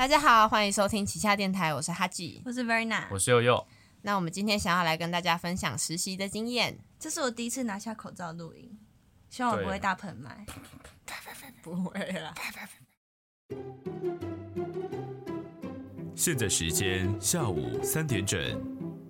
[0.00, 2.40] 大家好，欢迎收听旗下电台，我是哈吉。
[2.46, 3.66] 我是 Verna，我是悠悠。
[4.00, 8.78] 那我们今天想要来跟大家分享实习的经验，这是我第一次拿下口罩录音，
[9.28, 10.46] 希望我不会大喷麦。
[11.60, 12.32] 不会啦。
[16.16, 18.40] 现在时间下午三点整，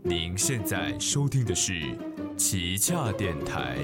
[0.02, 1.96] 您现在收听的是
[2.36, 3.76] 旗下电台。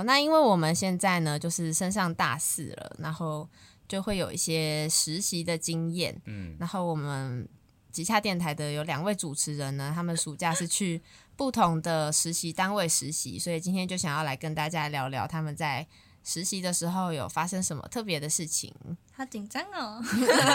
[0.00, 3.46] 好，那因为我们现在呢，就是升上大四了，然后
[3.86, 6.18] 就会有一些实习的经验。
[6.24, 7.46] 嗯，然后我们
[7.92, 11.02] 旗下电台的有两位主持人呢，他们暑假是去
[11.36, 15.86] 不同的实习单位实习，所以今天就想要来跟大家聊聊他们在
[16.24, 18.74] 实习的时候有发生什么特别的事情。
[19.12, 20.02] 好紧张哦，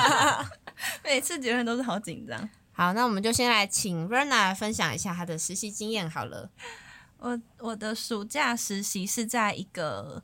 [1.06, 2.50] 每次结论都是好紧张。
[2.72, 6.50] 好，那我们就先来请 Verna 分享一下他的实习经验好了。
[7.26, 10.24] 我我的暑假实习是在一个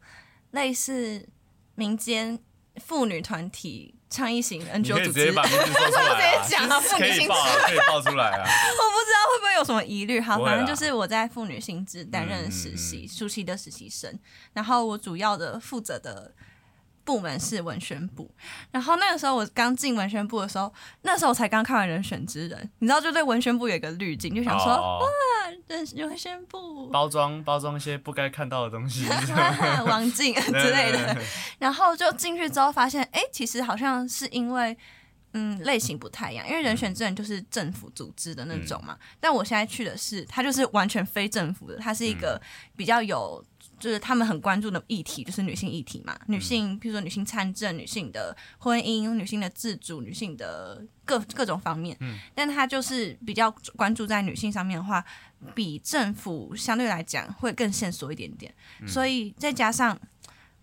[0.52, 1.28] 类似
[1.74, 2.38] 民间
[2.76, 7.34] 妇女团体倡议型 NGO 组织，直接把名字说出来， 直接讲啊，妇女性质，
[7.66, 8.44] 可以报出来啊。
[8.46, 14.20] 我不知道会不会有什么疑虑，好，反正就是我在妇女性质担任实习，暑期的实习生，
[14.54, 16.32] 然后我主要的负责的。
[17.04, 18.30] 部门是文宣部，
[18.72, 20.72] 然后那个时候我刚进文宣部的时候，
[21.02, 25.06] 那时候我才刚看完《人选之人》，你知道，就对文宣部有一个滤镜，就想说哇，
[25.68, 26.90] 人文宣部。
[26.90, 29.08] 包装包装一些不该看到的东西，
[29.88, 31.18] 王静 之类的，
[31.60, 34.78] 然后就进去之后发现，哎，其实好像是因为
[35.34, 42.40] 嗯类型不太一样，因为《人选之人》就是政府组织的那种嘛，但我现在去的是，它就是完全非政府的，它是一个
[42.76, 43.44] 比较有。
[43.82, 46.18] 就是他们很关注的议题，就是女性议题嘛。
[46.28, 51.98] 女性，譬如说女性参政、女性的婚姻、女性的自主、女性的各各种方面。
[52.00, 55.04] 嗯，但他就是比较关注在女性上面的话，
[55.56, 58.54] 比政府相对来讲会更线索一点点。
[58.88, 60.00] 所以再加上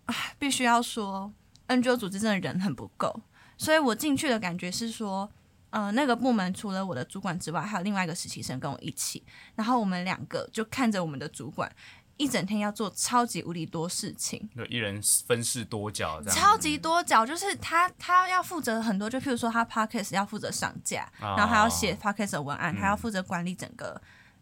[0.07, 1.33] 啊，必须要说
[1.67, 3.21] ，NGO 组织真的人很不够。
[3.57, 5.29] 所以我进去的感觉是说，
[5.71, 9.23] 呃，那个部门除了我的主管之外，还有另外一个实习生跟我一起，
[9.57, 11.71] 然后我们两个就看着我们的主管。
[12.19, 16.37] 一整天要做超级无敌多事情，就一人分饰多角，这样。
[16.37, 23.99] 超级多角，就是他他要负责很多，就譬如说他 podcast 要负责上架，然后还要写 podcast 的文案，还要负责管理整个。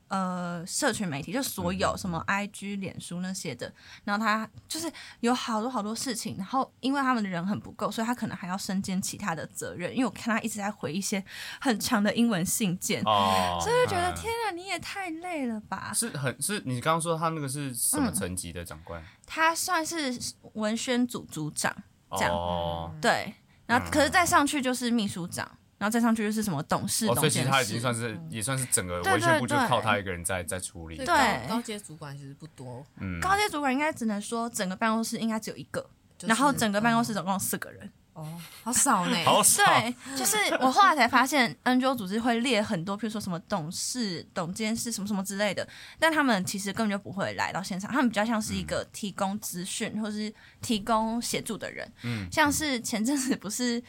[0.08, 3.72] 呃，社群媒体就所有什么 IG、脸书那些的，
[4.04, 4.90] 然后他就是
[5.20, 9.92] 有好多好多事情，然后因为他们的人很不够，所以他可能还要身兼其他的责任。
[9.92, 11.24] 因为我看他一直在回一些
[11.60, 15.92] 很长的英文信件，所以就觉得天啊，你也太累了吧？
[15.92, 19.02] 是很是你刚刚说他那个是什么层级的长官？
[19.26, 20.16] 他算是
[20.52, 21.74] 文宣组组长
[22.12, 23.34] 这样，对，
[23.66, 25.50] 然后可是再上去就是秘书长。
[25.78, 30.96] 然后再上去就是什么董事，所以其实他已经算是也算是整个维宣部就靠他一个人在在处理。
[30.96, 32.82] 对，高阶主管其实不多。
[32.98, 35.86] 嗯，高阶主管应该只能说整个办公室应该只有一个，
[36.20, 37.92] 然后整个办公室总共四个人。
[38.14, 38.26] 哦，
[38.62, 39.16] 好少呢。
[39.26, 39.62] 好少。
[39.66, 50.32] 对，就是我后来才发现，NGO 组织会列很多，譬如说什么董事、董监事什么什么之类的，但他们其实根本就不会来到现场，他们比较像是一个提供资讯或是
[50.62, 51.86] 提供协助的人。
[52.04, 53.82] 嗯，像是前阵子不是。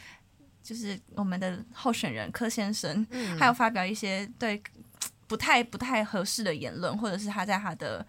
[0.68, 3.06] 就是我们的候选人柯先生，
[3.38, 4.62] 还有发表一些对
[5.26, 8.06] 不太不太合适的言论，或者是他在他的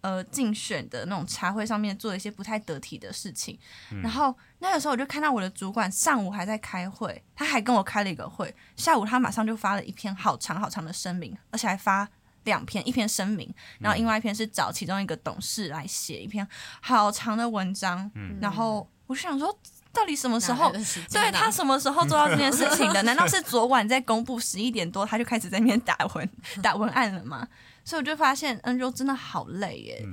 [0.00, 3.56] 呃竞选的那种茶会上面做一些不太得体的事情。
[4.02, 12.08] 然后那个时候我就看到我的主管上午还在开会，他还跟我开了一个会，下午他马上就发了一篇好长好长的声明，而且还发
[12.42, 16.44] 两篇，一篇声明，然后另外一篇是找其中一个董事来写一篇
[16.80, 18.10] 好长的文章。
[18.40, 19.56] 然后我就想说。
[19.92, 20.72] 到底什么时候？
[21.10, 23.02] 对他什么时候做到这件事情的？
[23.04, 26.30] 难道是昨晚在公布十一点多他就开始在那边打文
[26.62, 27.46] 打文案了吗？
[27.84, 30.06] 所以我就发现 NGO 真的好累耶。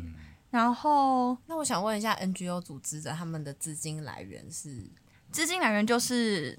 [0.49, 4.89] 然后，那我想问一下，NGO 组织者他们的资金来源是？
[5.29, 6.57] 资金来源就是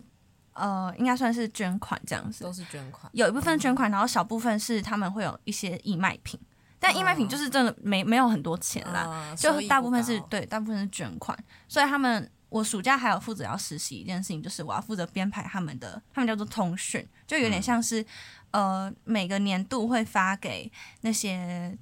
[0.53, 6.39] 呃，应该算是捐款这样子，都是捐款，有一部分捐款，然后小部分是他们会有一些义卖品，
[6.79, 11.37] 但义卖品就是真的没没有很多钱啦，就大部分是对，大部分是捐款，
[11.67, 12.31] 所以他们。
[12.49, 18.05] 我暑假还有负责要实习一件事情，就是我要负责编排他们的，他们叫做通讯，就有点像是，
[18.51, 20.71] 呃，每个年度会发给
[21.03, 21.77] 那些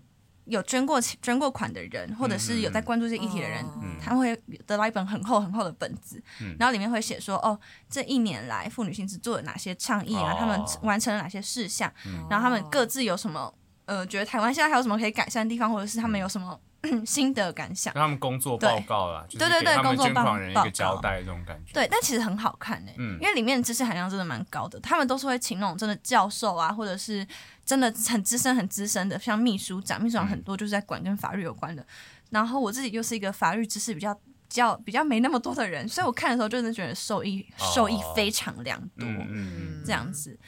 [0.44, 3.64] 有捐过捐过款的人，或者是有在关注这议题的人，
[4.00, 4.36] 他们会
[4.66, 6.22] 得到一本很厚很厚的本子，
[6.58, 7.58] 然后里面会写说，哦，
[7.88, 11.92] 这一年来妇女性是做了哪些倡议啊，他们完成了哪些事项，
[12.28, 13.54] 然后他们各自有什么。
[13.86, 16.60] 呃，觉得台湾现在还有什么可以改善的地方，或者是他们有什么
[17.06, 17.92] 心得感想。
[17.94, 21.72] 让他们工作报告啦，对对对工作报告个交代这种感觉。
[21.72, 24.78] 对，但其实很好看诶、嗯因为里面的知识含量真的蛮高的。
[24.80, 27.26] 他们都是会请那种真的教授啊，或者是
[27.64, 31.86] 真的很资深、很资深的，像秘书长，秘书长很多就是在管跟法律有关的。
[32.30, 39.06] 然后我自己又是一个法律知识比较、比较、比较没那么多的人，所以我看的时候真的觉得受益哦受益非常良多。
[39.08, 40.38] 嗯嗯这样子。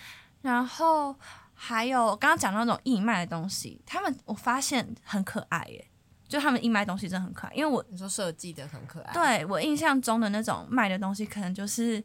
[0.42, 1.14] 然后
[1.54, 5.87] 还有刚刚讲到那种义卖的东西，他们我发现很可爱耶，
[6.28, 7.54] 就他们一卖东西真的很可爱。
[7.54, 12.02] 因为我你说设计的很可爱，，对我印象中的那种卖的东西，可能就是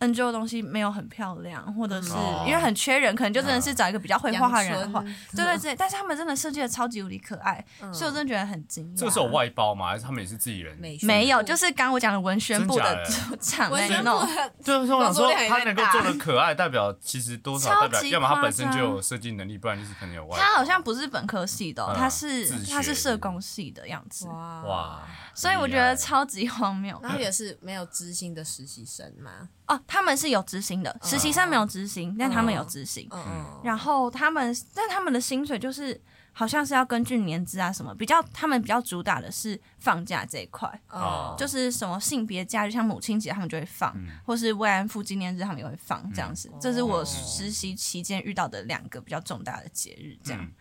[0.00, 5.04] NGO 的东西没有很漂亮，或者是哦因为很缺人，可能就真的是找一个比较会画画的人画。
[5.04, 7.62] 阳对对对，但是他们真的设计的超级无敌可爱，
[7.92, 8.98] 所以我真的觉得很惊讶。
[8.98, 9.88] 这个是有外包吗？
[9.88, 10.74] 还是他们也是自己人？
[11.02, 14.18] 没有，就是刚刚我讲的文宣部的组长文宣在弄。
[14.18, 20.42] 部的就是我想说，他能够做的可爱，代表其实多少代表，要么他本身就有设计能力，不然就是可能有外包。
[20.42, 29.78] 他好像不是本科系的他是他是社工系的样子，哇哇，所以我觉得超级荒谬然后也是没有知心的实习生嘛，哦。
[29.90, 33.08] 他们是有执行的，实习生没有执行，但他们有执行。
[33.10, 33.24] 嗯。
[33.26, 36.00] 嗯，然后他们，但他们的薪水就是
[36.32, 43.92] 好像是要根据年资啊什么，比较他们比较主打的是放假这一块，哦，就是什么性别假日，像母亲节他们就会放，
[44.24, 46.48] 或是慰安妇纪念日他们也会放这样子。
[46.60, 50.40] 这是我实习期间遇到的两个比较重大的节日，这样。
[50.40, 50.52] 嗯。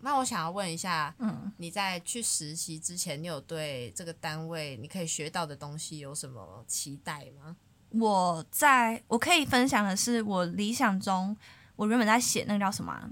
[0.00, 1.52] 那我想要问一下，嗯。
[1.58, 7.56] 你在去实习之前，你有对这个单位你可以学到的东西有什么期待吗？
[7.98, 11.36] 我在我可以分享的是，我理想中，
[11.76, 13.08] 我原本在写那个叫什么啊、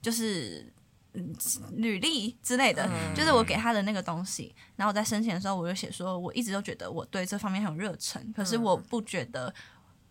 [0.00, 0.72] 就是
[1.12, 1.34] 嗯
[1.72, 4.54] 履历之类的，嗯就是我给他的那个东西。
[4.76, 9.54] 然后我在申请的时候，我就写说，我一直都觉得我对这方面很有热忱，可是我不觉得。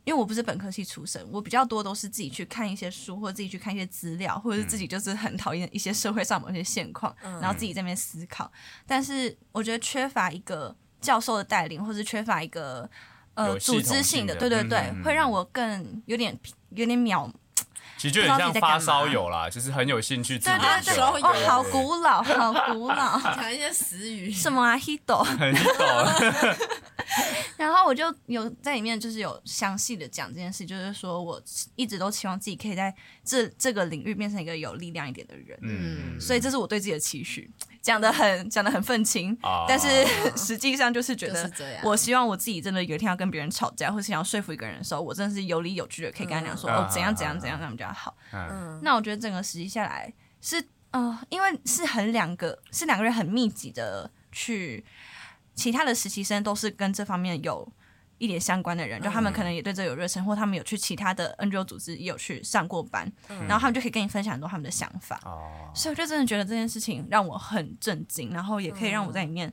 [0.06, 8.52] 因为我不是本科系出身，我比较多都是自己去看一些书，或者自己去看一些资料，或者是自己就是很讨厌一些社会上某些现况，然后自己在那边思考。
[8.86, 12.90] 但是我觉得缺乏一个教授的带领，或是缺乏一个
[13.36, 16.38] 呃组织性的，对对对，嗯嗯嗯会让我更有点
[16.70, 17.30] 有点秒，
[17.98, 25.64] 其实就很像发烧友啦，就是很有兴趣自对对对，手哦，好古老，好古老，讲一些死语，什么啊 h i d o 很懂。
[27.58, 31.42] 然后我就有在里面就是有详细的讲这件事，就是说我
[31.76, 32.94] 一直都期望自己可以在
[33.24, 37.50] 这这个领域变成一个有力量一点的人，嗯，所以这是我对自己的期许，
[37.82, 39.88] 讲的很讲的很愤青，啊但是
[40.36, 41.52] 实际上就是觉得
[41.84, 48.16] 我希望我自己真的有一天要跟别人吵架，或是想要说服一个人的时候，我真的是有理有据的可以跟他讲说，嗯哦怎样嗯怎样怎样这样比较好。
[48.32, 50.12] 嗯那我觉得整个实习下来
[50.42, 54.84] 是，呃，因为是很两个是两个人很密集的去，
[55.56, 57.68] 其他的实习生都是跟这方面有
[58.18, 63.12] 一点相关的人，就他们可能也对这有热忱，或他们有去其他的 NGO 组织也有去上过班，
[63.48, 65.20] 然后他们就可以跟你分享很多他们的想法。
[65.26, 69.52] 哦，所以我就真的觉得这件事情让我很震惊，然后也可以让我在里面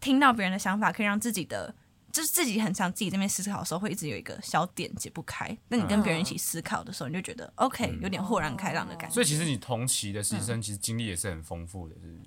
[0.00, 1.74] 听到别人的想法，可以让自己的。
[2.12, 5.56] 就是自己很想自己这边思考的时候，会一直有一个小点解不开。
[5.68, 9.14] 那你跟别人一起思考的时候，你就觉得 OK，有点豁然开朗的感觉。
[9.14, 12.18] 所以其实你同期的实习生其实经历也是很丰富的，是不是？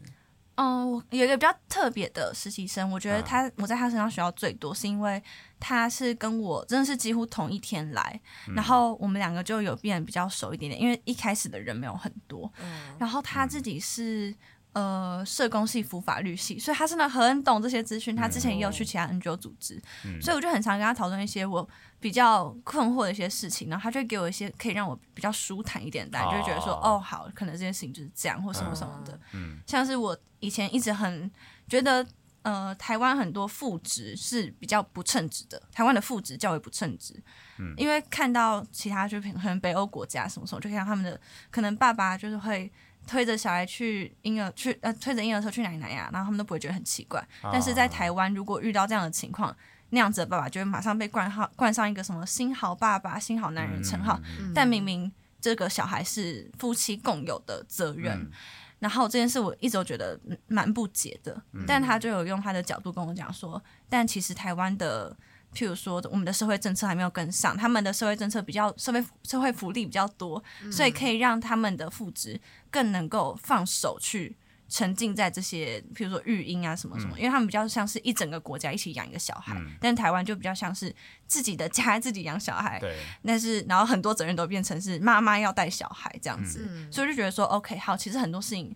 [0.56, 5.22] 嗯，我有一个比较特别的实习生，我觉得他、我在他身上学到最多，是因为
[5.60, 8.20] 他是跟我真的是几乎同一天来，
[8.56, 12.52] 然后我们两个就有变得比较熟一点点，因为一开始的人没有很多，
[13.00, 14.36] 然后他自己是。
[14.74, 18.16] 呃，社工系、辅法律系，所以他真的很懂这些资讯。
[18.16, 19.80] 他之前也有去其他 NGO 组织，
[20.20, 21.68] 所以我就很常跟他讨论一些我
[22.00, 29.20] 比较困惑的一些事情，然后他就会给我一些可以让我比较舒坦一点的答案，就会觉得说，哦哦，好，可能这件事情就是这样，或什么什么的。
[29.34, 31.32] 嗯像是我以前一直很
[31.68, 32.04] 觉得，
[32.42, 37.14] 呃，台湾很多副职是比较不称职的，台湾的副职较为不称职。
[37.60, 41.22] 嗯，因为看到其他就可能北欧国家什么什么，就看他们的
[41.52, 42.72] 可能爸爸就是会。
[43.08, 47.24] 推着小孩去婴儿去呃推着婴儿车去奶奶呀啊，然后他们都不会觉得很奇怪。
[47.52, 49.56] 但是在台湾，如果遇到这样的情况，
[49.90, 54.20] 那样子的爸爸就会马上被冠号冠上一个什么“新好爸爸”“新好男人”称号，
[54.56, 58.18] 但明明这个小孩是夫妻共有的责任。
[58.18, 58.32] 嗯。
[58.80, 65.16] 然后这件事我一直都觉得嗯蛮不解的，但他就有用他的角度跟我讲说，但其实台湾的，
[65.54, 74.36] 譬如说我们的社会政策还没有跟上，他们的社会政策比较社会社会福利比较多，所以可以让他们的父职更能够放手去
[74.70, 80.94] 沉浸在这些，譬如说育婴啊什么什么，因为他们比较像是一整个国家一起养一个小孩，但台湾就比较像是
[81.28, 82.82] 自己的家自己养小孩，
[83.24, 86.92] 但是然后很多责任都变成是妈妈要带小孩这样子，嗯。
[86.92, 88.76] 所以就觉得说，OK，好，其实很多事情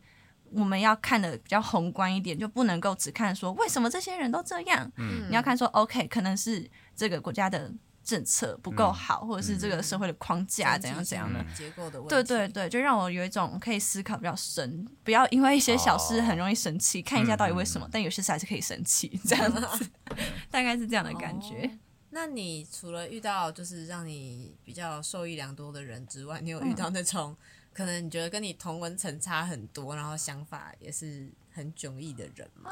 [0.51, 7.71] 我们要看的比较宏观一点，就不能够只看说为什么这些人都这样，嗯你要看说，OK，可能是这个国家的
[8.03, 11.45] 政策不够好，或者是这个社会的框架怎样怎样的。
[11.53, 12.09] 结构的问题。
[12.09, 17.87] 对对对，就让我有一种可以思考比较深，不要因为一些小事很容易生气，看一下到底为什么。
[17.91, 19.89] 但有些事还是可以生气，这样子，
[20.49, 21.69] 大概是这样的感觉。
[22.11, 27.35] 那你除了遇到就是让你比较受益良多的人之外，你有遇到那种
[27.77, 32.71] 可能你觉得跟你同文层差很多，然后想法也是很迥异的人吗？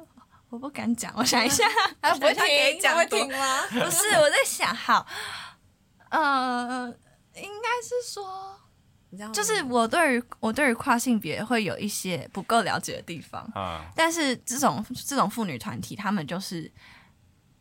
[0.48, 1.68] 我不敢讲，我想一下，
[2.00, 3.66] 他 不会听，他会听吗？
[3.68, 5.06] 不是，我在想，好，
[6.08, 6.88] 呃，
[7.34, 8.58] 应该是说，
[9.34, 16.72] 就是我对于我对于跨性别会有一些不够了解的地方啊，但是这种这种妇女团体，他们就是。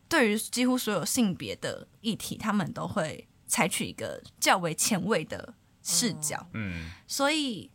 [0.10, 5.54] 对于几乎所有性别的议题，他们都会采取一个较为前卫的
[5.88, 6.46] 视角。
[6.54, 7.72] 嗯，所以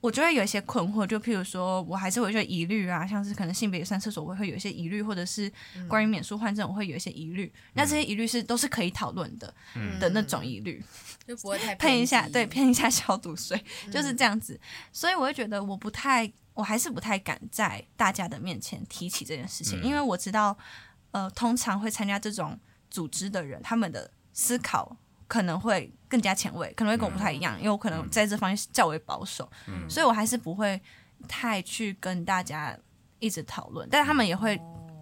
[0.00, 5.52] 我觉得有一些困惑，就譬如说，我还是会有一些疑虑啊，像是可能性别上厕所我会有一些疑虑，或者是
[5.86, 7.52] 关于免术换证我会有一些疑虑。
[7.74, 9.54] 那这些疑虑是都是可以讨论的
[10.00, 10.82] 的那种疑虑，
[11.26, 14.58] 就不会太喷一下，对，喷一下消毒水， 就是这样子。
[14.92, 20.56] 所以我会觉得我不太，我还是不太敢在大家的面前提起这件事情，因为我知道。
[21.14, 22.58] 呃，通常会参加这种
[22.90, 24.96] 组织的人，他们的思考
[25.34, 29.50] 可能会更加前卫，可能会跟我不太一样，因为我可能在这方面较为保守，
[29.88, 30.80] 所以我还是不会
[31.26, 32.78] 太去跟大家
[33.18, 33.88] 一直讨论。
[33.90, 34.56] 但是他们也会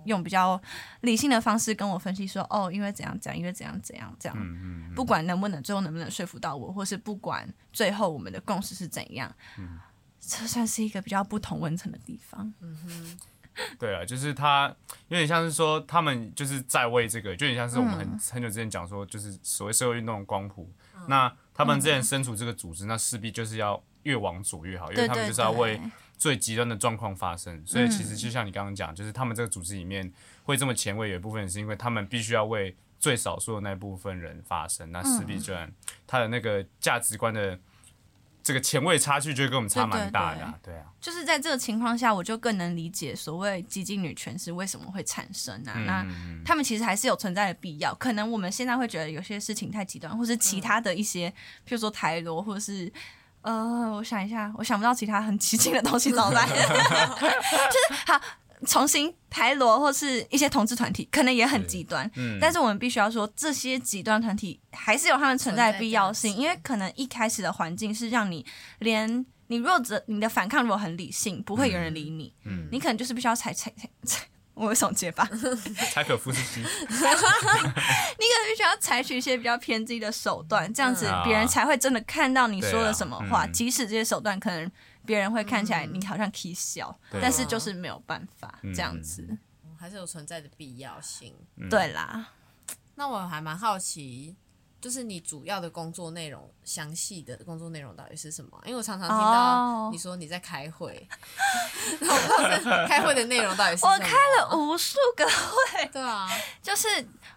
[0.07, 0.59] 用比较
[1.03, 9.31] 理性的方式跟我分析说，哦，因为怎样怎样，因为怎样怎样这样，不管能不能最后能不能说服到我，或是不管最后我们的共识是怎样，
[10.19, 12.51] 这算是一个比较不同文层的地方。
[12.61, 13.19] 嗯哼。
[13.79, 14.75] 对啊，就是他
[15.09, 20.71] 有点像是说，他们就是在为这个，就有点像是我们很很久之前讲说，就是所谓社会运动的光谱。
[21.07, 25.81] 那他们之前身处这个组织，那势必就是要越往左越好，因为他们就是要为
[26.17, 27.63] 最极端的状况发生。
[27.67, 30.11] 所以其实就像你刚刚讲，就是他们这个组织里面
[30.45, 34.91] 会这么前卫，有一部分是因为他们必须要为最少数的那部分人发声。
[34.93, 35.71] 那势必就然
[36.07, 37.59] 他的那个价值观的。
[38.43, 40.85] 这个前卫差距就跟我们差蛮大的，对啊。
[41.01, 45.73] 就是在这个情况下，我就更能理解所谓激进女权是为什么会产生啊。
[45.87, 46.07] 那
[46.45, 47.95] 他们其实还是有存在的必要。
[47.95, 51.31] 可能我们现在会觉得有些事情太极端，或是其他的一些，
[51.67, 52.93] 譬如说台罗，或者是
[53.43, 56.47] 呃，我想一下，我想不到其他很激进的东西怎么办？
[56.51, 58.21] 就是好。
[58.67, 62.39] 重新排罗或是一些同志团体，可能也很极端，嗯。
[62.41, 68.45] 但是我们必须要说，这些极端团体还是有他们存在的必要性，因为可能一开始的环境是让你
[68.79, 73.73] 连你弱者，你的反抗如果很理性，不会有人理你，嗯你可能就是必须要采采
[74.05, 75.29] 采，我总结吧，
[75.93, 77.73] 柴可夫斯基， 你可能
[78.49, 84.71] 必须要采取一些比较偏激的手段，这样子别人才会真的看到你说了什么话，即使这些手段可能。
[85.05, 89.27] 别人会看起来你好像可以笑，但是就是没有办法这样子，
[89.79, 91.35] 还是有存在的必要性。
[91.71, 92.29] 对啦，
[92.95, 94.37] 那我还蛮好奇，
[94.81, 98.61] 就是你主要的工作内容，详细的工作内容到底是什么？
[98.65, 101.09] 因为我常常听到你说你在开会，
[102.89, 103.93] 开会的内容到底是什么？
[103.93, 106.29] 我开了无数个会，对啊，
[106.63, 106.87] 就是。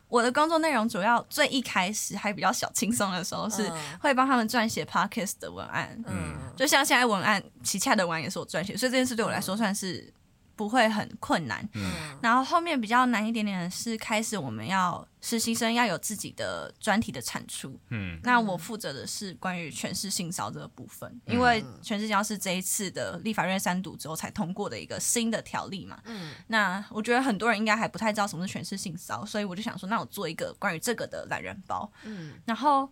[0.07, 10.13] 我的工作内容主要最一开始还比较小轻松的时候，是会帮他们撰写 podcast 的文案，嗯，就像现在文案旗下的文案也是我撰写，所以这件事对我来说算是。
[10.55, 32.89] 不会很困难，嗯，然后后面比较难一点点的是开始我们要实习生要有自己的专题的产出，嗯，那我负责的是关于全市性骚这个部分，因为全市性骚是这一次的立法院三读之后才通过的一个新的条例嘛，嗯，那我觉得很多人应该还不太知道什么是全市性骚，所以我就想说，那我做一个关于这个的懒人包，嗯，然后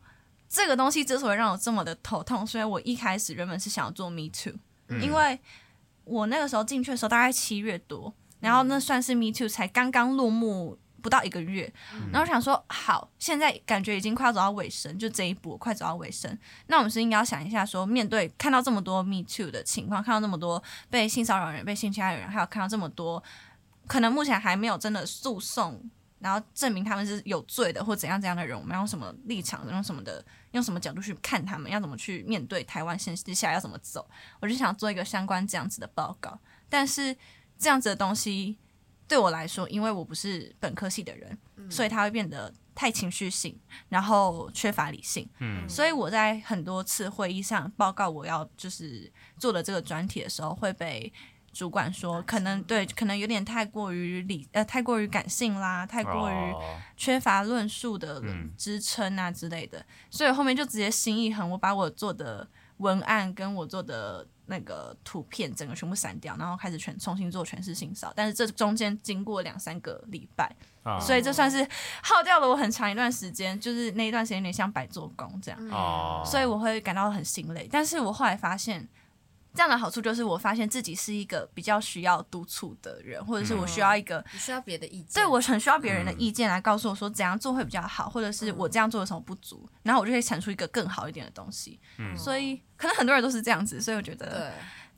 [0.49, 4.53] 这个东西之所以让我这么的头痛，所以我一开始原本是想要做 Me Too，
[5.01, 5.39] 因为。
[6.03, 11.71] 我那个时候进去的时候大概七月多，然后那算是 Me Too 才刚刚落幕不到一个月，
[12.11, 23.23] 然后想说好，现在感觉已经快要走到尾声，就这一波快走到尾声，那我们是应该要想一下，说面对看到这么多 Me Too 的情况，看到那么多被性骚扰人、被性侵害人，还有看到这么多
[23.87, 25.89] 可能目前还没有真的诉讼。
[26.23, 34.09] 然后证明他们是有罪的或怎样怎样的人，我们要用什么立场，用什么的，用什么角度去看他们，要怎么去面对台湾现接下来要怎么走？
[34.39, 36.39] 我就想做一个相关这样子的报告。
[36.69, 37.13] 但是
[37.59, 38.57] 这样子的东西
[39.05, 41.37] 对我来说，因为我不是本科系的人，
[41.69, 45.29] 所以它会变得太情绪性，然后缺乏理性。
[45.39, 51.11] 嗯，所以我在很多次会议上报告我要就是做的这个专题的时候，会被。
[51.53, 56.55] 主管说，可能对，可能有点太过于理，呃，太过于感性啦，太过于
[56.97, 58.21] 缺乏论述的
[58.57, 70.99] 支撑啊之类的，所以后面就直接心一横，我把我做的文案跟我做的那个图片整个全部删掉，然后开始全重新做全是新扫但是这中间经过两三个礼拜，啊。
[70.99, 71.65] 所以这算是
[72.01, 75.69] 耗掉了我很长一段时间，就是那一段时间有点像白做工这样。
[75.69, 77.69] 哦，所以我会感到很心累。
[77.71, 78.87] 但是我后来发现，
[79.53, 84.23] 这样的好处就是我发现自己是一个比较需要督促的人，或者是我需要一个。
[84.33, 85.13] 你需要别的意见？
[85.13, 91.79] 对我很需要别人的意见来告诉我说怎样做会比较好，或者是我这样做有什么不足，然后我就可以产出一个更好一点的东西。
[92.17, 94.53] 所以可能很多人都是这样子，所以我觉得，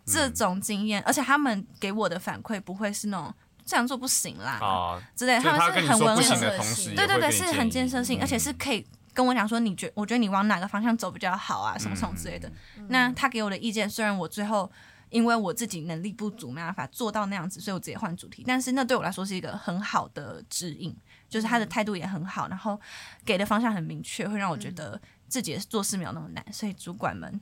[0.06, 3.34] 这种经验，而且他们给我的反馈不会是那种
[3.66, 8.86] 这样做不行啦、啊，之类他们是很文文说不行的对对对，是很建设性，而且是可以
[9.16, 12.52] 跟我讲说，你觉我觉得你往哪个方向走比较好啊，什么什么之类的。
[12.90, 14.70] 那他给我的意见，虽然我最后
[15.10, 20.96] 因为我自己能力不足，没办法做到那样子，所以我直接换主题，但是那对我来说是一个很好的指引，
[21.30, 22.80] 就是他的态度也很好，然后
[23.26, 26.46] 给的方向很明确，会让我觉得自己做事没有那么难。
[26.52, 27.42] 所以主管们。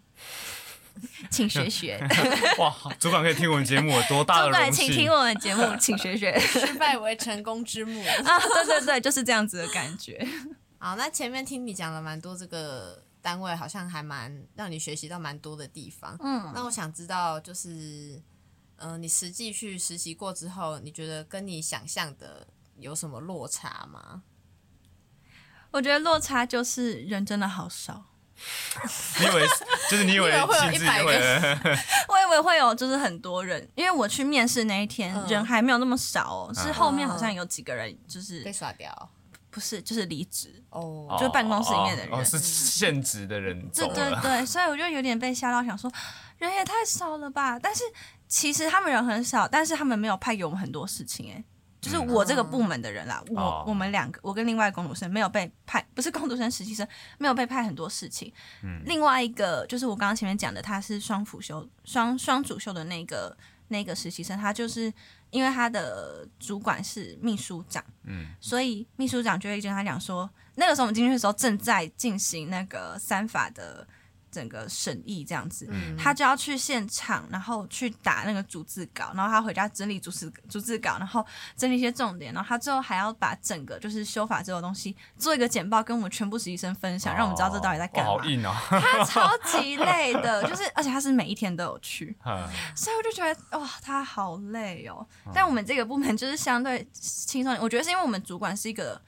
[1.32, 2.00] 请学学，
[2.60, 5.12] 哇，主管可以听我们节目有多大的主管请听？
[5.12, 8.00] 我们节目，请学学失败为成功之母。
[8.24, 8.38] 啊！
[8.40, 10.24] 对对对，就是这样子的感觉。
[10.84, 16.18] 好，那前面听你讲了蛮多，这个单位好像还蛮让你学习到蛮多的地方。
[16.20, 18.22] 嗯，那我想知道，就是，
[18.76, 22.46] 嗯、你实际去实习过之后，你觉得跟你想象的
[22.80, 24.24] 有什么落差吗？
[25.72, 28.08] 我觉得落差就是人真的好少。
[29.22, 29.48] 你以为
[29.90, 31.78] 就是你以为你以为会有薪资100也会？
[32.10, 39.10] 我以为会有就是很多人，因为我去面试那一天、嗯人还没有那么少哦，是后面好像有几个人就是、被刷掉
[39.54, 40.62] 不是就是离职。
[40.72, 43.88] 哦就是办公室里面的人哦，哦是现职的人对。
[43.90, 45.92] 对对，所以我就有点被吓到，想说
[46.40, 47.60] 人也太少了吧。
[47.60, 47.84] 但是
[48.28, 51.44] 其实他们人很少，但是他们没有派给我们很多事情哎。
[51.80, 58.32] 就是我这个部门的人啦，我哦我们两个，我跟另外一个工读生没有被派，不是工读生实习生，没有被派很多事情。
[58.64, 63.36] 嗯另外一个就是我刚刚前面讲的，他是双辅修、双双主修的那个
[63.74, 64.94] 那个实习生，他就是
[65.32, 73.86] 因为他的主管是秘书长，嗯，所以秘书长就会跟他讲说，那个时候我们进去的时候正在进行那个三法的
[74.34, 81.24] 整个审议这样子，他就要去现场，然后去打那个逐字稿，然后他回家整理逐字逐字稿，然后
[81.56, 88.12] 整理一些重点，然后他最后还要把整个就是修法这个东西做一个简报，跟我们全部实习生分享，让我们知道这到底在干嘛。
[88.12, 88.52] 好硬哦。
[88.70, 95.06] 他超级累的，就是而且他是每一天都有去， 嗯所以我就觉得哇，他好累哦。
[95.34, 99.00] 但我们这个部门就是相对轻松，我觉得是因为我们主管是一个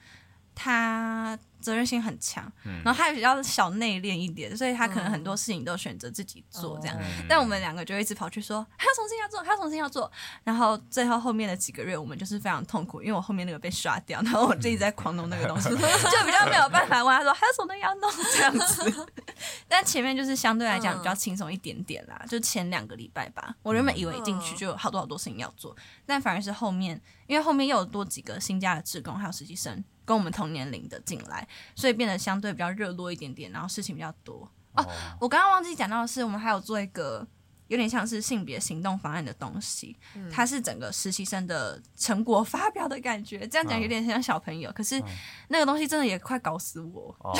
[0.54, 2.50] 他责任心很强，
[2.84, 6.96] 然后他也比较小内敛一点，所以他可能很多事情都选择自己做这样。
[7.00, 10.10] 嗯但我们两个就一直跑去说还要重新要做，还要重新要做。
[10.44, 19.06] 然后最后后面的几个月，我们就是非常痛苦，因为我后面那个被刷掉，然后我自己在狂弄那个东西， 就比较没有办法问他说还有什么要弄这样子。
[19.68, 23.54] 但前面就是相对来讲比较轻松一点点啦，就前两个礼拜吧。
[23.62, 34.50] 我原本以为进去就有好多好多事情要做，但反而是后面，因为后面又有多几个新加的职工还有实习生跟我们同年龄的进来，所以变得相对比较热络一点点，然后事情比较多。
[34.76, 34.86] 哦，
[35.20, 37.26] 我刚刚忘记讲到的是，我们还有做一个
[37.68, 39.96] 有点像是性别行动方案的东西，
[40.32, 43.46] 它是整个实习生的成果发表的感觉。
[43.46, 45.02] 这样讲有点像小朋友，可是
[45.48, 47.14] 那个东西真的也快搞死我。
[47.20, 47.36] 哦，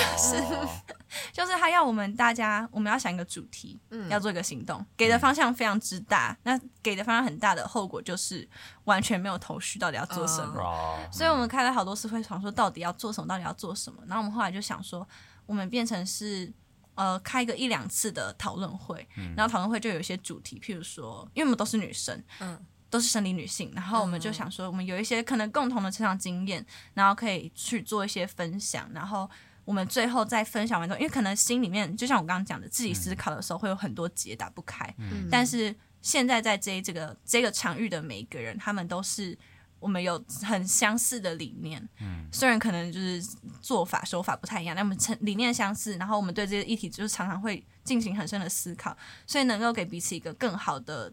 [1.32, 6.36] 就是他要我们大家，我们要想一个主题，要做一个行动，给的方向非常之大。
[6.42, 8.48] 那给的方向很大的后果就是
[8.84, 10.60] 完全没有头绪，到底要做什么。
[10.60, 14.02] 哦，所以我们开了好多次会，想说到底要做什么，到底要做什么。
[14.06, 15.06] 然后我们后来就想说，
[15.46, 16.52] 我们变成是
[16.96, 22.58] 呃开个一两次的讨论会，然后讨论会就有一些主题，譬如说，因为我们都是女生，嗯。
[22.88, 29.28] 都是生理女性，然后我们就想说，我们有一些可能共同的成长经验，然后可以去做一些分享，然后。
[29.64, 35.28] 我们最后再分享完之后，因为可能心里面就像我刚刚讲的，自己思考的时候会有很多结打不开，嗯。
[35.28, 39.36] 但是现在在这这个这个场域的每一个人，他们都是
[39.78, 43.22] 我们有很相似的理念，嗯，虽然可能就是
[43.60, 51.12] 做法手法不太一样，但我们成理念相似，然后我们对这些议题就是常常会进行很深的思考，所以能够给彼此一个更好的，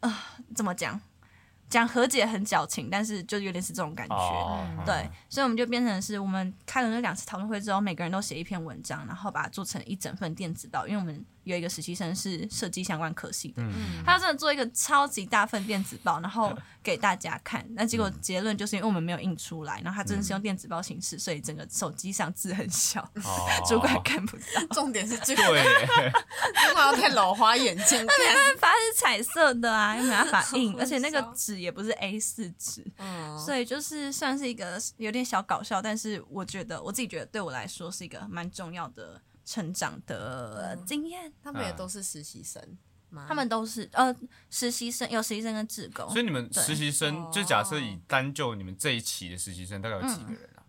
[0.00, 0.16] 呃，
[0.54, 1.00] 怎么讲？
[1.70, 4.14] 讲和解很矫情，但是就有点是这种感觉。
[4.14, 10.86] 哦，对，所以我们就变成是我们开了那两次讨论会之后，每个人都写一篇文章，然后把它做成一整份电子报。
[10.86, 13.62] 因为我们有一个实习生是设计相关科系的，
[14.04, 17.64] 他真的做一个超级大份电子报，然后给大家看。
[17.70, 24.42] 那结果结论就是因为我们没有印出来，然后他真的是用电子报形式，所以整个手机上字很小，哦 主管看不到。
[24.72, 28.08] 重点是这个，主管要戴老花眼镜看。
[28.34, 41.32] 办法是彩色的啊，又没办法印，而且那个笑 纸也不是 A 四纸，嗯，所以就是算是一个有点小搞笑，但是我觉得我自己觉得对我来说是一个蛮重要的成长的经验。
[41.42, 42.60] 他们也都是实习生？
[43.28, 44.12] 他们都是呃
[44.50, 50.66] 实习生，有实习生跟志工，所以你们实习生，哦就假设以单就你们这一期的实习生，大概有几个人啊？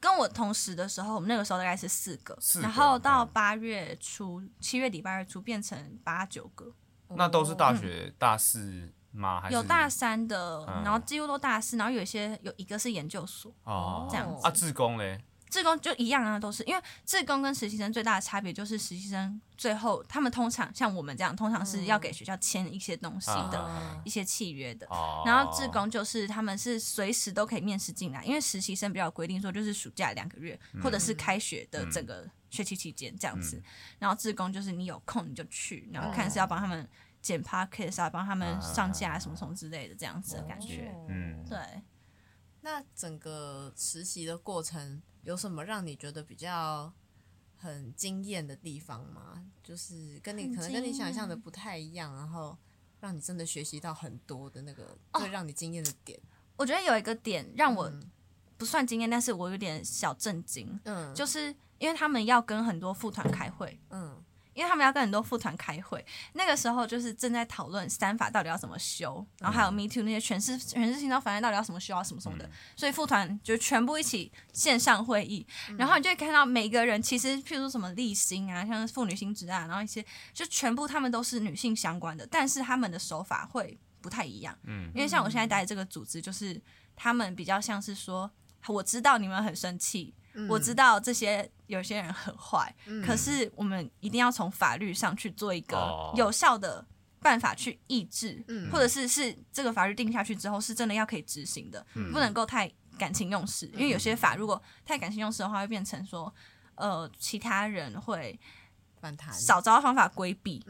[0.00, 6.72] 跟我同时的时候，我们那个时候大概是四个，四个然后到嗯八月初、七月底、八月初变成八九个，
[7.08, 9.38] 那都是大学大四吗？
[9.38, 14.50] 还是有大三的，嗯然后几乎都大四，然后有一些有一个是研究所，哦这样子啊？
[14.50, 15.22] 志工嘞？
[15.52, 24.00] 志工就一样啊，都是因为志工跟实习生最大的差别就是实习生最后他们通常像我们这样，通常是要给学校签一些东西的、啊。
[24.02, 24.86] 一些契约的。
[24.88, 33.62] 哦，然后志工就是他们是随时都可以面试进来，因为实习生比较规定说就是暑假两个月，或者是开学的整个学期期间这样子。
[33.98, 36.88] 然后志工就是你有空你就去，然后看是要帮他们
[37.20, 40.90] 剪 podcast 啊，帮他们上架什么什么之类的这样子的感觉。
[40.96, 41.58] 哦嗯，对，
[42.62, 46.92] 那整个实习的过程有什么让你觉得比较
[47.56, 49.44] 很惊艳的地方吗？
[49.62, 52.56] 就是跟你可能跟你想象的不太一样，然后
[53.00, 55.20] 让你真的学习到很多的那个哦。
[55.20, 56.18] 最让你惊艳的点。
[56.56, 57.92] 我觉得有一个点让我
[58.56, 64.22] 不算惊艳，但是我有点小震惊，嗯，就是因为他们要跟很多副团开会，嗯
[64.54, 75.46] 因为他们要跟很多副团开会，那个时候就是正在讨论三法到底要怎么修，然后还有 Me Too 那些全是全是性骚法案到底要怎么修啊什么什么的，所以副团就全部一起线上会议，
[75.78, 84.90] 然后你就会看到每个人其实譬如说什么立新啊，像是妇女新知啊，然后一些就全部他们都是女性相关的，但是他们的手法会不太一样，嗯。
[84.94, 86.60] 因为像我现在待的这个组织，就是
[86.94, 88.30] 他们比较像是说，
[88.66, 90.14] 我知道你们很生气。
[90.48, 96.12] 我知道这些有些人很坏，可是我们一定要从法律上去做一个哦。
[96.14, 96.86] 有效的
[97.18, 98.70] 办法去抑制，嗯。
[98.70, 106.32] 或者是是这个法律定下去之后是真的要可以执行的，不能够太感情用事，因为有些法如果太感情用事的话，会变成说，
[106.74, 108.38] 呃，其他人会
[109.02, 110.64] 反弹少找到方法规避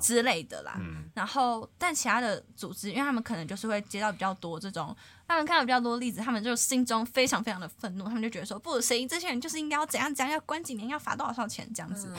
[0.00, 0.74] 之类的啦。
[0.80, 4.94] 嗯然后，但其他的组织，因为他们可能就是会接到比较多这种，
[5.28, 12.10] 他们看到比较多例子，他们就心中非常非常的愤怒，他们就觉得说，不，谁这些人就是应该要怎样怎样，要关几年，要罚多少多少钱这样子。
[12.12, 12.16] 嗯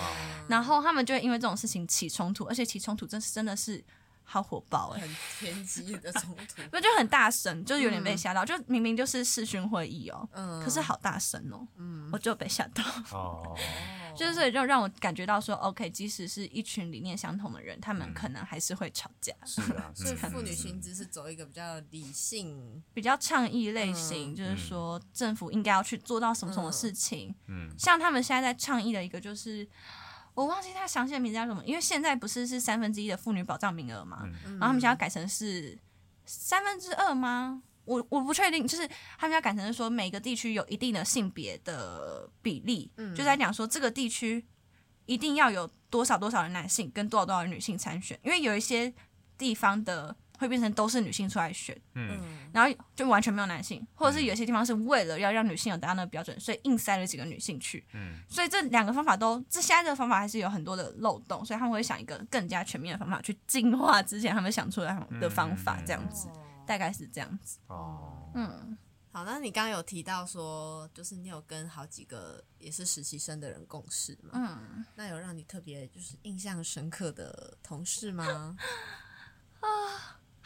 [0.47, 3.83] 然后他们就会因为这种事情起冲突，而且起冲突真是真的是
[4.29, 5.09] 好火爆哎、很
[5.39, 6.61] 天机的冲突。
[6.69, 12.83] 不就很大声，就是有点被吓到，就明明就是视讯会议哦，嗯可是好大声哦，嗯我就被吓到。
[13.11, 13.57] 哦，
[14.17, 19.33] 就是所以就让我感觉到说，OK，即使是一群理念相同的人，他们可能还是会吵架。
[19.45, 27.33] 是啊， 所以嗯妇女薪资是走一个比较理性，比较倡议类型，嗯就是说政府应该要去做到什么什么事情。
[27.47, 29.65] 嗯像他们现在在倡议的一个就是。
[30.37, 35.75] 我忘记它详细的名字叫什么，因为现在不是是三分之一的妇女保障名额嘛，然后他们想要改成是
[36.27, 37.63] 三分之二吗？
[37.85, 44.45] 我我不确定，就是他们要改成是说每个地区有一定的性别的比例，就在讲说这个地区
[45.07, 48.93] 一定要有多少多少的男性跟多少多少的女性参选，因为有一些
[49.39, 52.37] 地方的会变成都是女性出来选，嗯。
[52.53, 57.85] 然后就完全没有男性，或者是有些地方是为了要让女性有达到那个标准，所以硬塞了几个女性去。
[57.93, 58.19] 嗯。
[58.29, 66.27] 所以这两个方法都，这现在这个方法还是有很多的漏洞，所以他们会想一个更加全面的方法去进化之前他们想出来的方法，这样子，
[66.65, 67.59] 大概是这样子。
[67.67, 68.77] 哦，嗯，
[69.11, 74.31] 好，那你刚刚有提到说，就是你有跟好几个也是实习生的人共事嘛？
[74.33, 78.55] 嗯，那有让你特别就是印象深刻的同事吗？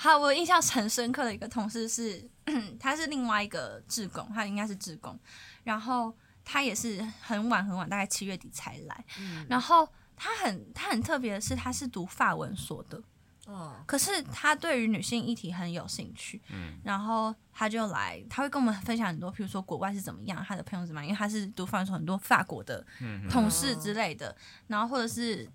[0.03, 2.27] 好，我印象很深刻的一个同事是，
[2.79, 5.15] 他是另外一个志工，他应该是志工，
[5.63, 6.11] 然后
[6.43, 9.05] 他也是很晚很晚，大概七月底才来，
[9.47, 12.99] 然后他很他很特别的是，他是读法文所的，
[13.45, 16.79] 哦，可是他对于女性议题很有兴趣，嗯。
[16.83, 23.29] 然后他就来，他会跟我们分享很多，譬如说国外是怎么样，他的朋友怎么样，因为他是读法文所很多法国的嗯。
[23.29, 24.35] 同事之类的，
[24.65, 25.47] 然后或者是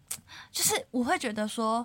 [0.53, 1.85] 就是我会觉得说。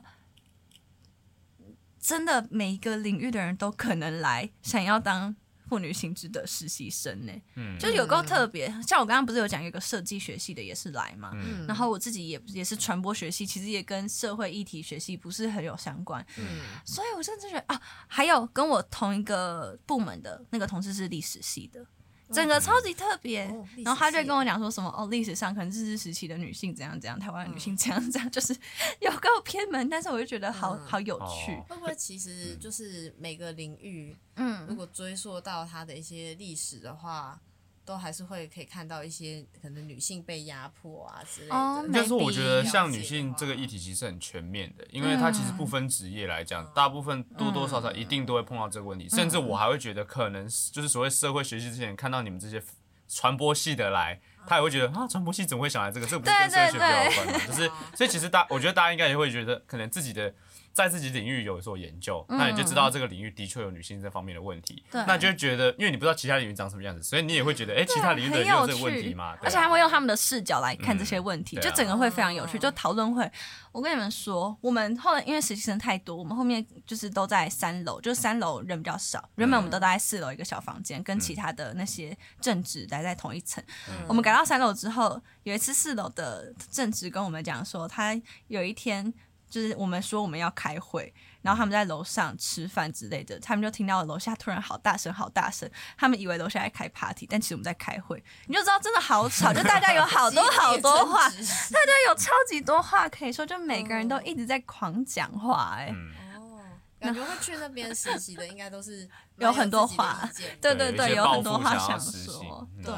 [2.01, 5.35] 真的，每一个领域的人都可能来想要当
[5.69, 7.77] 妇女性质的实习生呢，嗯。
[7.79, 8.67] 就有够特别。
[8.85, 11.65] 像我刚刚不是有讲有一个设计学系的也是来嘛，嗯。
[11.67, 16.43] 然后我自己也也是传播学系，其实也跟社会议题学系不是很有相关，嗯。
[16.85, 21.85] 所以我甚至觉得啊，还有跟我同一个部门的那个同事是历史系的，
[22.33, 23.45] 整个超级特别。
[23.47, 28.55] 哦然后他就跟我讲说什么哦，历史上可能日治时期的女性怎样怎样，台湾的女性怎样怎样， 就是
[28.99, 30.85] 有够偏门，但是我就觉得好、嗯。
[30.85, 31.53] 好有趣。
[31.53, 31.65] 哦。
[31.69, 34.65] 会不会其实就是每个领域，嗯。
[34.67, 37.39] 如嗯，果追溯到它的一些历史的话，
[37.83, 41.55] 都还是会可以看到一些可能女性被压迫啊之类的。
[41.55, 52.61] 哦应该说，我觉得像女性这个议题其实很全面的，因为它其实不分职业来讲，大部分多多少少一定都会碰到这个问题，甚至我还会觉得可能就是所谓社会学习之前看到你们这些
[53.07, 56.05] 传播系的来，他也会觉得啊，传播系怎么会想来这个？
[56.05, 57.45] 这个不是跟社会学比较有关吗？
[57.47, 60.33] 就是所以其实大，我觉得大家应该也会觉得，可能自己的
[60.73, 69.35] 在自己领域有所研究，那你就知道这个领域的确有女性这方面的问题，对那就觉得，因为你不知道其他领域长什么样子，所以你也会觉得，哎，其他领域的很有人也有这个问题嘛？
[69.41, 72.57] 而且还会用他们的视角来看这些问题，就整个会非常有趣。
[72.57, 73.29] 哦就讨论会，
[73.71, 83.63] 我跟你们说，我们后来因为实习生太多，我们后面就是都在三楼，就是三楼人比较少，原本我们都待在四楼一个小房间，跟其他的那些正职待在同一层。
[84.07, 88.15] 我们改到三楼之后，有一次四楼的正职跟我们讲说，他
[88.47, 89.11] 有一天
[89.51, 106.59] 就是我们说我们要开会，然后他们在楼上吃饭之类的，他们就听到楼下突然好大声，好大声，他们以为楼下在开 party，但其实我们在开会，你就知道真的好吵，就大家有好多 好多话，大家有超级多话可以说，就每个人都一直在狂讲话、哎、嗯，哦，
[106.99, 110.29] 感觉会去那边实习的，应该都是有很多话
[110.61, 112.83] 对对对，有很多话想说，嗯。
[112.83, 112.93] 对，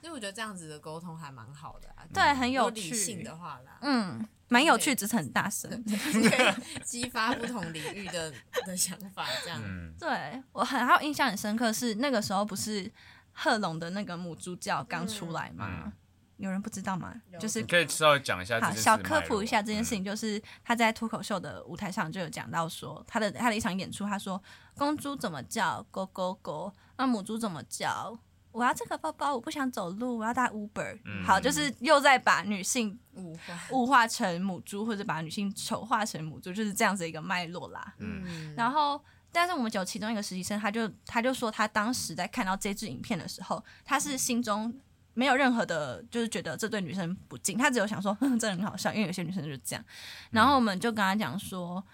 [0.00, 5.70] 所以我觉得这样子的沟通还蛮好的啊，对很有有理趣性的话啦，嗯，蛮有趣，只是很大声。
[5.84, 8.32] 可以激发不同领域的
[8.66, 9.60] 的想法，这样。
[9.64, 12.90] 嗯， 对我很还有印象很深刻是那个时候不是
[13.32, 15.66] 贺龙的那个母猪叫刚出来吗？
[15.86, 15.92] 嗯
[16.38, 17.12] 有人不知道吗？
[17.40, 24.40] 就是可以稍微讲一下好小科普一下这件事情，就是他在脱口秀的舞台上就有讲到说，他的他的一场演出，他说
[24.76, 28.16] 公猪怎么叫，狗狗狗，那母猪怎么叫？
[28.58, 30.98] 我要这个包包，我不想走路，我要搭 Uber。
[31.04, 37.94] 嗯好，就是又在把女性物化，物化成母猪，或者把女性丑化成母猪，就是这样子一个脉络啦。
[37.98, 44.74] 嗯，然后，但是我们有其中一个实习生，他就他就说，他当时在看到这支影片的时候，他是心中
[45.14, 49.84] 没有任何的，就是觉得这对女生不敬，他只有想说，哼，这很好笑，因为有些女生就是这样。
[50.30, 51.84] 然后我们就跟他讲说，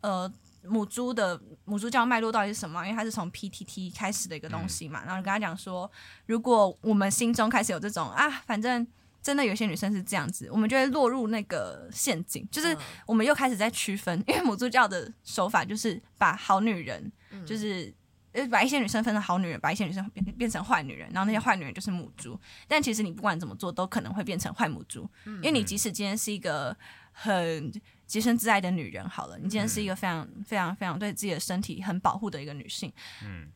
[0.00, 0.30] 呃。
[0.62, 2.84] 母猪的母猪教脉络到底是什么？
[2.84, 5.90] 因为它是从 PTT 开始的一个东西嘛，然后就跟他讲说，
[6.26, 8.86] 如果我们心中开始有这种啊，反正
[9.22, 12.78] 真的有些女生是这样子，我们就会落入那个陷阱，就是嗯。
[13.06, 17.12] 我们又开始在区分，因为母猪教的手法就是把好女人，
[17.44, 17.92] 就是
[18.32, 22.38] 呃把一些女生分成好女人，把一些女生变变成坏女人，然后那些坏女人就是母猪。
[22.68, 26.76] 但其实你不管怎么做，都可能会变成坏母猪，因为你即使今天是一个
[27.12, 27.72] 很
[28.10, 32.92] 洁身自爱的女人，好了，你今天是一个非常非常非常对自己的身体很保护的一个女性，
[33.22, 33.48] 嗯，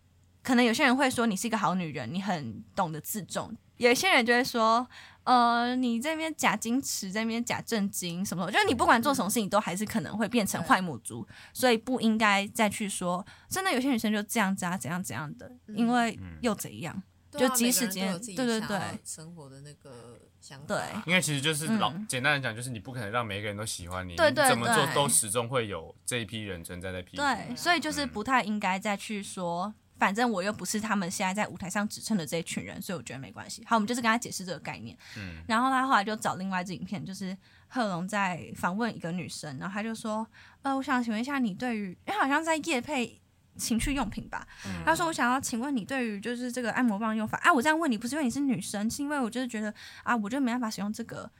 [0.44, 4.88] 可能有些人会说你是一个好女人，你很懂得自重；有些人就会说，
[5.24, 8.46] 呃，你这边假矜持，这边假正经什么的。
[8.46, 17.02] 我觉得你不管做什么事情，都还是可能会变成坏母猪，所以不应该再去说，真的有些女生就这样子啊，怎样怎样的，因为又怎样？
[17.32, 18.78] 就即使今天对对对。
[19.02, 27.24] 生活的那个想法，对因为其实就是老、嗯简单的讲，就是你不可能让每一个人都喜欢你，对对你怎么做都始终会有这一批人存在在批评。
[27.24, 29.72] 对，所以就是不太应该再去说。
[29.96, 33.64] 反正我又不是他们现在在舞台上指称的这一群人，所以我觉得没关系。
[33.64, 34.94] 好，我们就是跟他解释这个概念。
[35.16, 37.35] 嗯然后他后来就找另外一支影片，就是
[37.68, 40.26] 贺龙在访问一个女生，然后他就说
[40.62, 43.18] ：“呃，我想请问一下你对于，因为好像在夜配
[43.56, 44.46] 情趣用品吧？
[44.84, 51.30] 他说我想要请问你对于就是这个按摩棒用法啊，我这样问你不是因为你是女生，是因为我就是觉得啊，我就没办法使用这个。”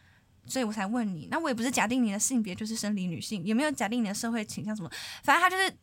[0.47, 4.91] 所以我才问你，那我也不是假定你的性别就是生理女性，也没有假定你的社会倾向什么，
[5.23, 5.75] 反正他就是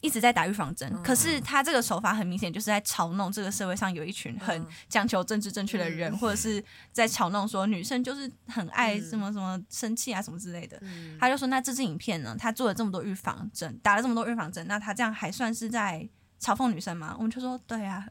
[0.00, 0.90] 一直在打预防针。
[1.02, 6.62] 可是他这个手法很明显就是在嘲弄这个社会上有一群很讲求政治正确的人，或者是
[6.92, 10.78] 在嘲弄说女生就是很爱什么什么生气啊什么之类的。
[10.82, 16.08] 嗯他就说，那这支影片呢，他做了这么多预防针，打了这么多预防针，那他这样还算是在
[16.40, 17.14] 嘲讽女生吗？
[17.16, 18.06] 我们就说对啊，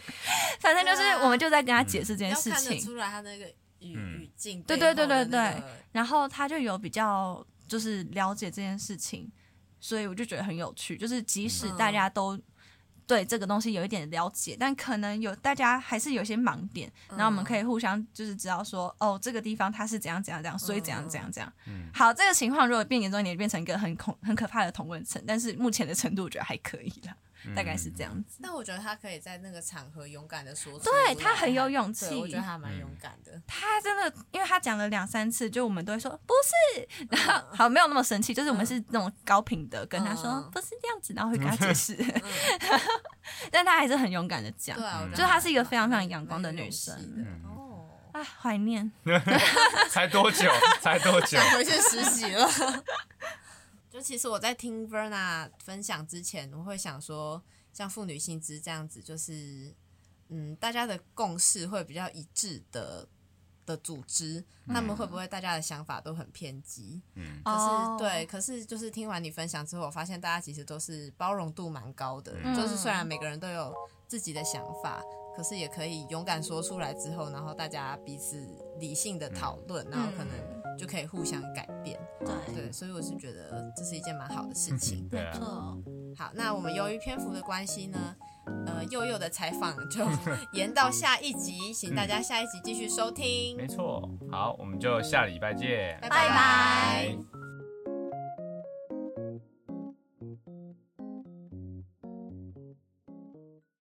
[0.60, 2.80] 反正就是我们就在跟他解释这件事情。
[2.80, 3.46] 出来他那个
[3.80, 9.30] 语境，对对对对对对，然后他就有比较就是了解这件事情，
[9.80, 10.96] 所以我就觉得很有趣。
[10.96, 12.38] 就是即使大家都
[13.06, 21.52] 对这个东西有一点了解，但可能有大家还是有些盲点，然后我们可以互相就是知道说，哦，这个地方它是怎样怎样怎样，所以怎样怎样怎样。
[21.92, 27.16] 好，这个情况如果变严重一点，变成一个很恐很可怕的同温层，但是目前的程度我觉得还可以啦，
[27.54, 28.38] 大概是这样子。
[28.42, 32.14] 但我觉得他可以在那个场合勇敢的说出来，对他很有勇气。
[32.14, 33.40] 我觉得他蛮勇敢的。
[33.46, 36.34] 他真的，因为他讲了两三次，就我们都会说不
[36.76, 41.96] 是， 然后好没有那么生气，就是我们是那种高频的跟他说、嗯不是这样子，然后会跟他解 释，
[43.50, 44.76] 但他还是很勇敢的讲
[45.10, 46.94] 就是她是一个非常非常蛮阳光的女生
[47.44, 48.90] 哦，啊，怀念。
[49.88, 50.50] 才多久？
[50.80, 51.38] 才多久？
[51.52, 52.48] 回去实习了。
[54.00, 59.74] 就其实我在听 Verna 分享之前，我会想说，像妇女薪资这样子，就是
[60.30, 63.06] 嗯，大家的共识会比较一致的
[63.66, 67.02] 的组织，他们会不会大家的想法都很偏激？
[67.14, 67.42] 嗯。
[67.44, 67.96] 可是、哦。
[67.98, 72.56] 对，可是就是听完你分享之后，我发现大家其实都是包容度蛮高的，嗯。
[72.56, 73.74] 就是虽然每个人都有
[74.08, 75.02] 自己的想法，
[75.36, 82.00] 可是也可以勇敢说出来之后，然后大家彼此理性的讨论，然后可能就可以互相改变。
[82.20, 85.06] 对，对，所以我是觉得这是一件蛮好的事情。
[85.10, 85.44] 对啊，错，
[86.16, 88.16] 好，那我们由于篇幅的关系呢，
[88.66, 90.06] 呃，佑佑的采访就
[90.54, 93.56] 延到下一集，请大家下一集继续收听。
[93.58, 94.08] 没错。
[94.30, 97.39] 好，我们就下礼拜见，拜拜拜。